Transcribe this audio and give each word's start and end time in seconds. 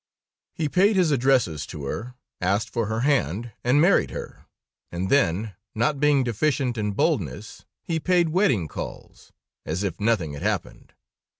]"He 0.55 0.67
paid 0.67 0.95
his 0.95 1.11
addresses 1.11 1.67
to 1.67 1.85
her, 1.85 2.15
asked 2.41 2.71
for 2.71 2.87
her 2.87 3.01
hand, 3.01 3.51
and 3.63 3.79
married 3.79 4.09
her, 4.09 4.45
and 4.91 5.11
then, 5.11 5.53
not 5.75 5.99
being 5.99 6.23
deficient 6.23 6.75
in 6.75 6.93
boldness, 6.93 7.65
he 7.83 7.99
paid 7.99 8.29
wedding 8.29 8.67
calls, 8.67 9.31
as 9.63 9.83
if 9.83 9.99
nothing 9.99 10.33
had 10.33 10.41
happened. 10.41 10.93